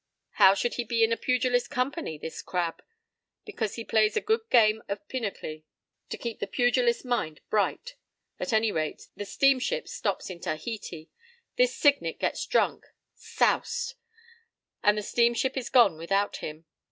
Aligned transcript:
How 0.39 0.55
should 0.55 0.73
he 0.73 0.83
be 0.83 1.03
in 1.03 1.11
a 1.11 1.15
pugilist's 1.15 1.67
company, 1.67 2.17
this 2.17 2.41
crab? 2.41 2.81
Because 3.45 3.75
he 3.75 3.85
plays 3.85 4.17
a 4.17 4.19
good 4.19 4.41
game 4.49 4.81
of 4.89 5.07
pinochle—to 5.07 6.17
keep 6.17 6.39
the 6.39 6.47
pugilist's 6.47 7.05
mind 7.05 7.39
bright. 7.51 7.93
At 8.39 8.51
any 8.51 8.69
event, 8.69 9.09
the 9.15 9.25
steamship 9.25 9.87
stops 9.87 10.31
at 10.31 10.41
Tahiti. 10.41 11.11
This 11.55 11.75
Signet 11.75 12.17
gets 12.19 12.43
drunk. 12.47 12.87
'Soused!' 13.13 13.93
And 14.81 14.97
the 14.97 15.03
steamship 15.03 15.55
is 15.55 15.69
gone 15.69 15.99
without 15.99 16.37
him. 16.37 16.65